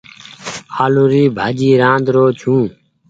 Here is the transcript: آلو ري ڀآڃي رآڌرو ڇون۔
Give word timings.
آلو 0.83 1.03
ري 1.11 1.23
ڀآڃي 1.35 1.69
رآڌرو 1.81 2.25
ڇون۔ 2.39 2.61